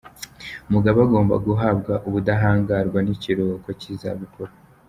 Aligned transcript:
Mugabe 0.73 0.99
agomba 1.05 1.35
guhabwa 1.45 1.93
ubudahangarwa 2.07 2.99
n’ikiruhuko 3.01 3.69
cy’izabukuru 3.79 4.51